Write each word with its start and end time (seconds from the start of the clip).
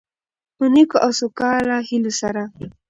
په 0.57 0.63
نیکو 0.73 0.97
او 1.05 1.11
سوکاله 1.19 1.77
هيلو 1.87 2.11
سره، 2.21 2.43